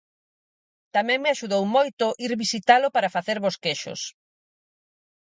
Tamén 0.95 1.19
me 1.21 1.29
axudou 1.31 1.63
moito 1.75 2.05
ir 2.25 2.31
visitalo 2.43 2.87
para 2.95 3.13
facer 3.15 3.37
bosquexos. 3.45 4.01